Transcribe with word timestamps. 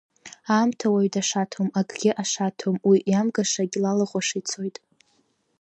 Аамҭа 0.55 0.87
уаҩ 0.93 1.09
дашаҭом, 1.13 1.67
акгьы 1.79 2.11
ашаҭом, 2.21 2.75
уи 2.89 2.97
иамгашагь 3.11 3.75
лалахәаша 3.83 4.37
ицоит. 4.39 4.77